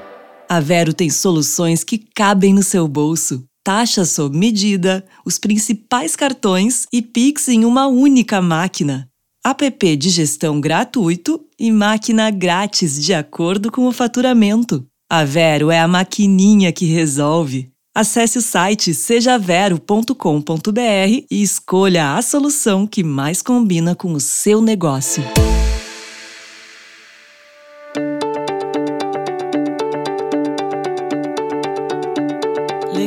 A 0.50 0.60
Vero 0.60 0.94
tem 0.94 1.10
soluções 1.10 1.84
que 1.84 1.98
cabem 1.98 2.54
no 2.54 2.64
seu 2.64 2.88
bolso. 2.88 3.46
Taxa 3.66 4.06
sob 4.06 4.38
medida, 4.38 5.04
os 5.26 5.40
principais 5.40 6.16
cartões 6.16 6.86
e 6.94 7.02
Pix 7.02 7.48
em 7.48 7.66
uma 7.66 7.88
única 7.88 8.40
máquina 8.40 9.10
app 9.44 9.96
de 9.96 10.10
gestão 10.10 10.62
gratuito 10.62 11.42
e 11.60 11.72
máquina 11.72 12.32
grátis 12.32 13.04
de 13.04 13.14
acordo 13.14 13.72
com 13.72 13.88
o 13.88 13.92
faturamento. 13.92 14.86
A 15.10 15.24
Vero 15.24 15.70
é 15.70 15.80
a 15.80 15.88
maquininha 15.88 16.72
que 16.72 16.86
resolve. 16.86 17.72
Acesse 17.96 18.38
o 18.38 18.42
site 18.42 18.94
sejavero.com.br 18.94 21.26
e 21.32 21.42
escolha 21.42 22.16
a 22.16 22.22
solução 22.22 22.86
que 22.86 23.04
mais 23.04 23.42
combina 23.42 23.96
com 23.96 24.14
o 24.14 24.20
seu 24.20 24.62
negócio. 24.62 25.24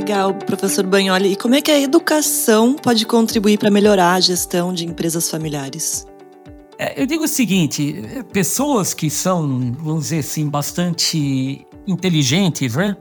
Legal, 0.08 0.32
professor 0.32 0.86
Banholi. 0.86 1.32
E 1.32 1.36
como 1.36 1.54
é 1.54 1.60
que 1.60 1.70
a 1.70 1.78
educação 1.78 2.74
pode 2.76 3.04
contribuir 3.04 3.58
para 3.58 3.70
melhorar 3.70 4.14
a 4.14 4.20
gestão 4.20 4.72
de 4.72 4.86
empresas 4.86 5.30
familiares? 5.30 6.06
É, 6.78 7.02
eu 7.02 7.04
digo 7.04 7.24
o 7.24 7.28
seguinte: 7.28 8.02
pessoas 8.32 8.94
que 8.94 9.10
são, 9.10 9.70
vamos 9.78 10.04
dizer 10.04 10.20
assim, 10.20 10.48
bastante 10.48 11.66
inteligentes, 11.86 12.74
né? 12.74 12.96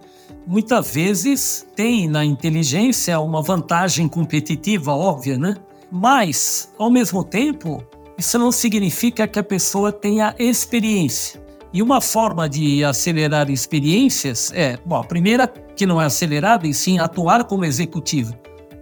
Muitas 0.45 0.93
vezes 0.93 1.65
têm 1.77 2.09
na 2.09 2.25
inteligência 2.25 3.17
uma 3.21 3.41
vantagem 3.41 4.05
competitiva 4.09 4.91
óbvia, 4.91 5.37
né? 5.37 5.55
Mas, 5.89 6.73
ao 6.77 6.91
mesmo 6.91 7.23
tempo, 7.23 7.81
isso 8.17 8.37
não 8.37 8.51
significa 8.51 9.25
que 9.25 9.39
a 9.39 9.43
pessoa 9.43 9.93
tenha 9.93 10.35
experiência. 10.37 11.41
E 11.73 11.81
uma 11.81 12.01
forma 12.01 12.47
de 12.47 12.83
acelerar 12.83 13.49
experiências 13.49 14.51
é, 14.53 14.77
bom, 14.85 14.95
a 14.95 15.03
primeira 15.03 15.47
que 15.47 15.85
não 15.85 16.01
é 16.01 16.05
acelerada, 16.05 16.67
e 16.67 16.73
sim 16.73 16.97
atuar 16.99 17.43
como 17.43 17.65
executivo. 17.65 18.33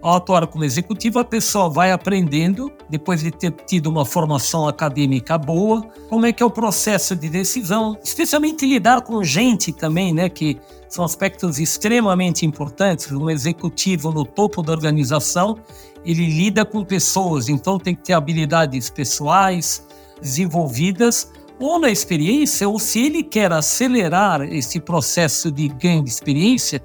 Ao 0.02 0.16
atuar 0.16 0.46
como 0.46 0.62
executivo, 0.62 1.18
a 1.18 1.24
pessoa 1.24 1.68
vai 1.68 1.90
aprendendo, 1.90 2.70
depois 2.88 3.22
de 3.22 3.30
ter 3.30 3.50
tido 3.50 3.88
uma 3.88 4.04
formação 4.04 4.68
acadêmica 4.68 5.36
boa, 5.36 5.82
como 6.08 6.24
é 6.24 6.32
que 6.32 6.42
é 6.42 6.46
o 6.46 6.50
processo 6.50 7.16
de 7.16 7.28
decisão, 7.28 7.98
especialmente 8.04 8.64
lidar 8.64 9.02
com 9.02 9.24
gente 9.24 9.72
também, 9.72 10.14
né, 10.14 10.28
que 10.28 10.58
são 10.88 11.04
aspectos 11.04 11.58
extremamente 11.58 12.46
importantes. 12.46 13.10
Um 13.10 13.28
executivo 13.28 14.12
no 14.12 14.24
topo 14.24 14.62
da 14.62 14.72
organização, 14.72 15.58
ele 16.04 16.26
lida 16.26 16.64
com 16.64 16.84
pessoas, 16.84 17.48
então 17.48 17.78
tem 17.78 17.94
que 17.94 18.04
ter 18.04 18.12
habilidades 18.12 18.88
pessoais 18.88 19.84
desenvolvidas 20.22 21.32
ou 21.58 21.78
na 21.78 21.90
experiência, 21.90 22.68
ou 22.68 22.78
se 22.78 23.00
ele 23.06 23.22
quer 23.22 23.52
acelerar 23.52 24.42
esse 24.42 24.78
processo 24.78 25.50
de 25.50 25.68
ganho 25.68 26.02
de 26.02 26.10
experiência, 26.10 26.82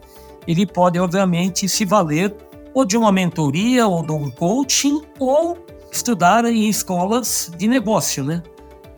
ele 0.48 0.66
pode, 0.66 1.00
obviamente, 1.00 1.68
se 1.68 1.86
valer 1.86 2.36
ou 2.74 2.86
de 2.86 2.98
uma 2.98 3.12
mentoria, 3.12 3.86
ou 3.86 4.02
de 4.02 4.12
um 4.12 4.32
coaching, 4.32 5.02
ou 5.20 5.58
estudar 5.92 6.46
em 6.46 6.70
escolas 6.70 7.52
de 7.58 7.68
negócio, 7.68 8.24
né? 8.24 8.42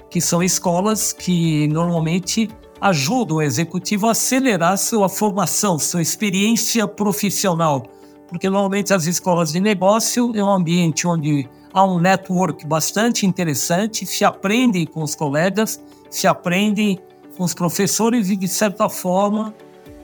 Que 0.10 0.22
são 0.22 0.44
escolas 0.44 1.12
que 1.12 1.68
normalmente 1.70 2.50
ajudam 2.80 3.38
o 3.38 3.42
executivo 3.42 4.08
a 4.08 4.12
acelerar 4.12 4.78
sua 4.78 5.10
formação, 5.10 5.80
sua 5.80 6.02
experiência 6.02 6.88
profissional. 6.88 7.84
Porque 8.28 8.50
normalmente 8.50 8.94
as 8.94 9.06
escolas 9.06 9.52
de 9.52 9.60
negócio 9.60 10.32
é 10.36 10.44
um 10.44 10.50
ambiente 10.50 11.08
onde 11.08 11.50
há 11.74 11.84
um 11.84 12.00
network 12.00 12.66
bastante 12.66 13.26
interessante, 13.26 14.06
se 14.06 14.24
aprende 14.24 14.86
com 14.86 15.02
os 15.02 15.16
colegas, 15.16 15.82
se 16.10 16.28
aprende 16.28 17.00
com 17.36 17.44
os 17.44 17.54
professores 17.54 18.30
e, 18.30 18.36
de 18.36 18.48
certa 18.48 18.88
forma, 18.88 19.54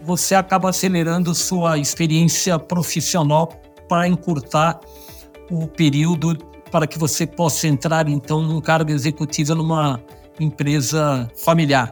você 0.04 0.34
acaba 0.34 0.70
acelerando 0.70 1.36
sua 1.36 1.78
experiência 1.78 2.58
profissional 2.58 3.50
para 3.88 4.08
encurtar 4.08 4.80
o 5.52 5.68
período 5.68 6.38
para 6.72 6.88
que 6.88 6.98
você 6.98 7.26
possa 7.26 7.68
entrar, 7.68 8.08
então, 8.08 8.42
num 8.42 8.62
cargo 8.62 8.92
executivo 8.92 9.56
numa 9.56 10.00
empresa 10.40 11.30
familiar. 11.36 11.92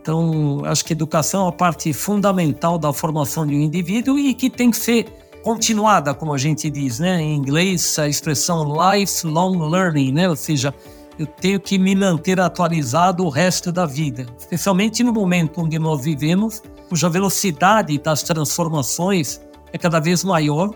Então, 0.00 0.62
acho 0.64 0.84
que 0.84 0.92
educação 0.92 1.46
é 1.46 1.48
a 1.48 1.52
parte 1.52 1.92
fundamental 1.92 2.78
da 2.78 2.92
formação 2.92 3.46
de 3.46 3.54
um 3.54 3.60
indivíduo 3.60 4.18
e 4.18 4.32
que 4.32 4.48
tem 4.48 4.70
que 4.70 4.76
ser 4.76 5.06
continuada, 5.42 6.14
como 6.14 6.32
a 6.32 6.38
gente 6.38 6.70
diz, 6.70 6.98
né? 6.98 7.20
Em 7.20 7.36
inglês, 7.36 7.98
a 7.98 8.08
expressão 8.08 8.74
lifelong 8.92 9.68
learning, 9.70 10.12
né? 10.12 10.28
Ou 10.28 10.36
seja, 10.36 10.74
eu 11.18 11.26
tenho 11.26 11.58
que 11.58 11.78
me 11.78 11.94
manter 11.94 12.40
atualizado 12.40 13.24
o 13.24 13.28
resto 13.28 13.72
da 13.72 13.84
vida, 13.84 14.26
especialmente 14.38 15.02
no 15.02 15.12
momento 15.12 15.60
onde 15.60 15.78
nós 15.78 16.04
vivemos, 16.04 16.62
cuja 16.88 17.08
velocidade 17.08 17.98
das 17.98 18.22
transformações 18.22 19.40
é 19.72 19.78
cada 19.78 19.98
vez 19.98 20.22
maior. 20.22 20.70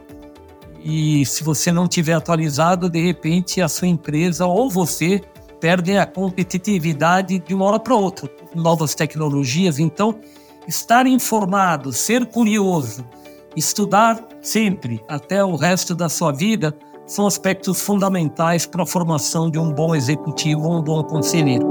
E 0.85 1.25
se 1.27 1.45
você 1.45 1.71
não 1.71 1.87
tiver 1.87 2.15
atualizado, 2.15 2.91
de 2.91 3.01
repente 3.01 3.61
a 3.61 3.69
sua 3.69 3.87
empresa 3.87 4.45
ou 4.47 4.69
você 4.69 5.23
perde 5.61 5.97
a 5.97 6.05
competitividade 6.05 7.39
de 7.39 7.55
uma 7.55 7.67
hora 7.67 7.79
para 7.79 7.95
outra. 7.95 8.29
Novas 8.53 8.97
tecnologias, 8.97 9.79
então, 9.79 10.19
estar 10.67 11.07
informado, 11.07 11.93
ser 11.93 12.27
curioso, 12.27 13.07
Estudar 13.55 14.19
sempre, 14.41 15.05
até 15.07 15.45
o 15.45 15.57
resto 15.57 15.95
da 15.95 16.09
sua 16.09 16.33
vida, 16.33 16.75
são 17.07 17.27
aspectos 17.27 17.83
fundamentais 17.83 18.65
para 18.65 18.83
a 18.83 18.87
formação 18.87 19.51
de 19.51 19.59
um 19.59 19.71
bom 19.71 19.95
executivo 19.95 20.63
ou 20.63 20.79
um 20.79 20.83
bom 20.83 21.03
conselheiro. 21.05 21.67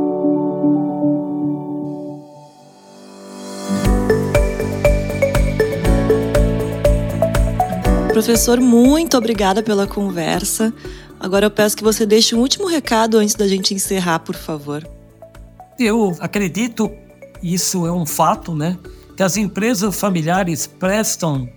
Professor, 8.13 8.59
muito 8.59 9.17
obrigada 9.17 9.63
pela 9.63 9.87
conversa. 9.87 10.72
Agora 11.20 11.48
eu 11.48 11.51
peço 11.51 11.75
que 11.75 11.83
você 11.83 12.05
deixe 12.05 12.35
um 12.35 12.39
último 12.39 12.67
recado 12.67 13.17
antes 13.17 13.33
da 13.33 13.48
gente 13.48 13.74
encerrar, 13.74 14.20
por 14.20 14.35
favor. 14.35 14.87
Eu 15.79 16.15
acredito, 16.20 16.91
isso 17.41 17.87
é 17.87 17.91
um 17.91 18.05
fato, 18.05 18.53
né? 18.53 18.77
Que 19.17 19.24
as 19.24 19.37
empresas 19.37 20.00
familiares 20.00 20.67
prestam 20.67 21.50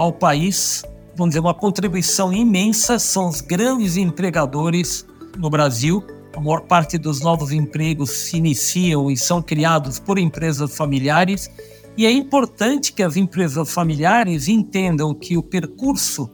ao 0.00 0.10
país, 0.10 0.82
vamos 1.14 1.32
dizer, 1.32 1.40
uma 1.40 1.52
contribuição 1.52 2.32
imensa, 2.32 2.98
são 2.98 3.28
os 3.28 3.42
grandes 3.42 3.98
empregadores 3.98 5.04
no 5.36 5.50
Brasil. 5.50 6.02
A 6.34 6.40
maior 6.40 6.62
parte 6.62 6.96
dos 6.96 7.20
novos 7.20 7.52
empregos 7.52 8.08
se 8.08 8.38
iniciam 8.38 9.10
e 9.10 9.16
são 9.16 9.42
criados 9.42 9.98
por 9.98 10.18
empresas 10.18 10.74
familiares. 10.74 11.50
E 11.98 12.06
é 12.06 12.10
importante 12.10 12.94
que 12.94 13.02
as 13.02 13.14
empresas 13.14 13.70
familiares 13.70 14.48
entendam 14.48 15.12
que 15.12 15.36
o 15.36 15.42
percurso 15.42 16.30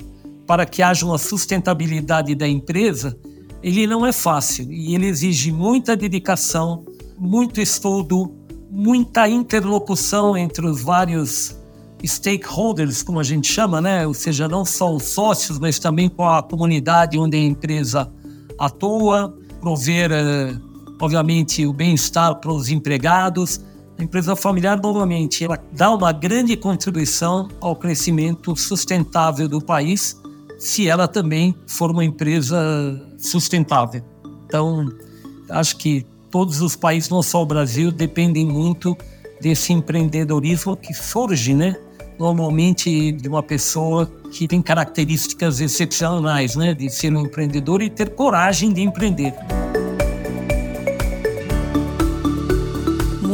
para 0.46 0.64
que 0.64 0.81
haja 0.81 1.05
uma 1.05 1.18
sustentabilidade 1.18 2.37
da 2.37 2.46
empresa, 2.46 3.18
ele 3.64 3.85
não 3.85 4.07
é 4.07 4.12
fácil 4.12 4.70
e 4.70 4.94
ele 4.94 5.07
exige 5.07 5.50
muita 5.50 5.96
dedicação, 5.96 6.85
muito 7.18 7.61
estudo, 7.61 8.33
muita 8.70 9.29
interlocução 9.29 10.37
entre 10.37 10.64
os 10.64 10.81
vários 10.81 11.57
stakeholders, 12.04 13.02
como 13.02 13.18
a 13.20 13.22
gente 13.22 13.50
chama, 13.50 13.80
né? 13.80 14.06
ou 14.06 14.14
seja, 14.14 14.48
não 14.48 14.64
só 14.64 14.94
os 14.94 15.04
sócios, 15.04 15.59
mas 15.59 15.78
também 15.78 16.09
com 16.09 16.28
a 16.28 16.42
comunidade 16.42 17.18
onde 17.18 17.37
a 17.37 17.40
empresa 17.40 18.11
atua, 18.59 19.35
prover, 19.61 20.11
eh, 20.12 20.56
obviamente, 21.00 21.66
o 21.66 21.72
bem-estar 21.72 22.37
para 22.37 22.52
os 22.52 22.68
empregados. 22.68 23.61
A 23.98 24.02
empresa 24.02 24.37
familiar, 24.37 24.80
normalmente, 24.80 25.44
ela 25.44 25.59
dá 25.72 25.90
uma 25.94 26.12
grande 26.12 26.56
contribuição 26.56 27.48
ao 27.61 27.74
crescimento 27.74 28.54
sustentável 28.56 29.48
do 29.48 29.61
país, 29.61 30.20
se 30.59 30.88
ela 30.88 31.09
também 31.09 31.54
for 31.66 31.90
uma 31.90 32.04
empresa 32.04 32.56
sustentável. 33.18 34.02
Então, 34.46 34.87
acho 35.48 35.76
que 35.76 36.06
todos 36.30 36.61
os 36.61 36.76
países, 36.76 37.09
não 37.09 37.22
só 37.22 37.42
o 37.42 37.46
Brasil, 37.46 37.90
dependem 37.90 38.44
muito 38.44 38.96
desse 39.40 39.72
empreendedorismo 39.72 40.76
que 40.76 40.92
surge, 40.92 41.54
né? 41.54 41.76
Normalmente 42.18 43.12
de 43.12 43.29
uma 43.29 43.42
pessoa 43.42 44.11
que 44.33 44.48
tem 44.48 44.62
características 44.62 45.61
excepcionais, 45.61 46.57
né, 46.57 46.74
de 46.74 46.90
ser 46.90 47.14
um 47.14 47.22
empreendedor 47.22 47.83
e 47.83 47.90
ter 47.90 48.11
coragem 48.11 48.72
de 48.72 48.83
empreender. 48.83 49.35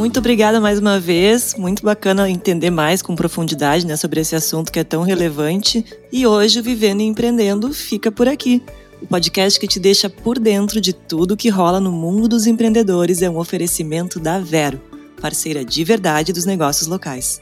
Muito 0.03 0.19
obrigada 0.19 0.59
mais 0.59 0.79
uma 0.79 0.99
vez. 0.99 1.55
Muito 1.57 1.81
bacana 1.81 2.29
entender 2.29 2.69
mais 2.69 3.01
com 3.01 3.15
profundidade 3.15 3.85
né, 3.85 3.95
sobre 3.95 4.19
esse 4.19 4.35
assunto 4.35 4.69
que 4.69 4.79
é 4.79 4.83
tão 4.83 5.01
relevante. 5.01 5.85
E 6.11 6.27
hoje 6.27 6.61
Vivendo 6.61 6.99
e 6.99 7.05
Empreendendo 7.05 7.73
fica 7.73 8.11
por 8.11 8.27
aqui. 8.27 8.61
O 9.01 9.07
podcast 9.07 9.57
que 9.59 9.67
te 9.67 9.79
deixa 9.79 10.09
por 10.09 10.39
dentro 10.39 10.81
de 10.81 10.91
tudo 10.91 11.37
que 11.37 11.47
rola 11.47 11.79
no 11.79 11.91
mundo 11.91 12.27
dos 12.27 12.47
empreendedores 12.47 13.21
é 13.21 13.29
um 13.29 13.37
oferecimento 13.37 14.19
da 14.19 14.39
Vero, 14.39 14.81
parceira 15.21 15.63
de 15.63 15.83
verdade 15.85 16.33
dos 16.33 16.45
negócios 16.45 16.87
locais. 16.87 17.41